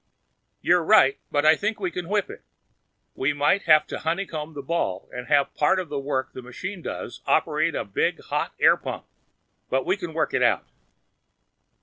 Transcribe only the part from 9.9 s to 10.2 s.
can